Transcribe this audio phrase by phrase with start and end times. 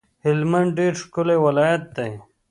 [0.25, 2.11] هلمند ډیر ښکلی ولایت دی